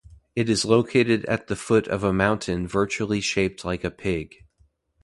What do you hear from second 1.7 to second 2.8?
of a mountain